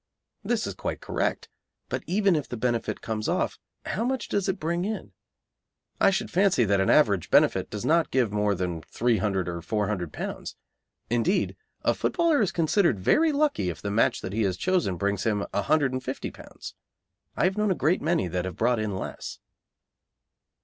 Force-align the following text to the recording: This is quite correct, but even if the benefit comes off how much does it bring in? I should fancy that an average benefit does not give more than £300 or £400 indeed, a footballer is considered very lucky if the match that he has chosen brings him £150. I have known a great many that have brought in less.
This 0.43 0.65
is 0.65 0.73
quite 0.73 0.99
correct, 0.99 1.47
but 1.87 2.01
even 2.07 2.35
if 2.35 2.49
the 2.49 2.57
benefit 2.57 3.01
comes 3.01 3.29
off 3.29 3.59
how 3.85 4.03
much 4.03 4.29
does 4.29 4.49
it 4.49 4.59
bring 4.59 4.83
in? 4.83 5.11
I 5.99 6.09
should 6.09 6.31
fancy 6.31 6.63
that 6.65 6.81
an 6.81 6.89
average 6.89 7.29
benefit 7.29 7.69
does 7.69 7.85
not 7.85 8.09
give 8.09 8.31
more 8.31 8.55
than 8.55 8.81
£300 8.81 9.47
or 9.47 9.61
£400 9.61 10.55
indeed, 11.11 11.55
a 11.83 11.93
footballer 11.93 12.41
is 12.41 12.51
considered 12.51 12.99
very 12.99 13.31
lucky 13.31 13.69
if 13.69 13.79
the 13.79 13.91
match 13.91 14.21
that 14.21 14.33
he 14.33 14.41
has 14.41 14.57
chosen 14.57 14.97
brings 14.97 15.21
him 15.23 15.45
£150. 15.53 16.73
I 17.37 17.43
have 17.43 17.55
known 17.59 17.69
a 17.69 17.75
great 17.75 18.01
many 18.01 18.27
that 18.27 18.45
have 18.45 18.57
brought 18.57 18.79
in 18.79 18.95
less. 18.97 19.37